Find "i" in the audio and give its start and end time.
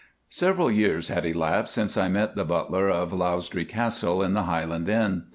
1.95-2.07